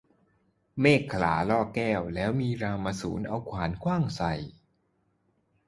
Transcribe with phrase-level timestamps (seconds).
[0.79, 4.33] เมขลาล่อแก้ว แล้วมีรามสูรเอาขวานขว้างใส่